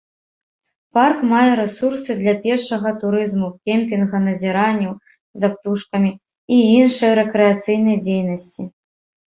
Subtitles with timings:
[0.97, 4.93] Парк мае рэсурсы для пешага турызму, кемпінга, назіранняў
[5.45, 6.11] за птушкамі
[6.59, 8.61] і іншай рэкрэацыйнай дзейнасці.